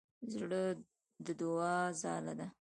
[0.33, 0.63] زړه
[1.25, 2.47] د دوعا ځاله ده.